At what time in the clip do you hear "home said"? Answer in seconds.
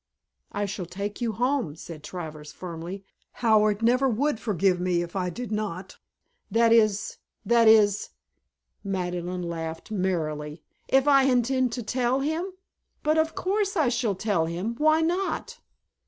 1.33-2.03